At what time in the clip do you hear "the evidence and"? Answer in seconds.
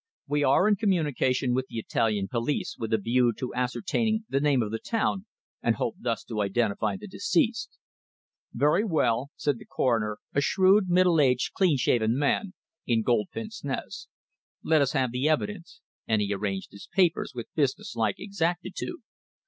15.11-16.19